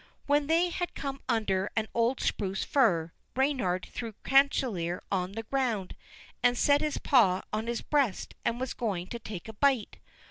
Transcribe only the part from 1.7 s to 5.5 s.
an old spruce fir, Reynard threw Chanticleer on the